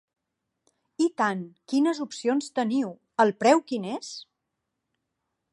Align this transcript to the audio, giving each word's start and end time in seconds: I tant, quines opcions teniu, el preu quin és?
I 1.05 1.05
tant, 1.21 1.43
quines 1.73 2.01
opcions 2.07 2.49
teniu, 2.61 2.91
el 3.25 3.37
preu 3.45 3.65
quin 3.71 3.89
és? 3.93 4.13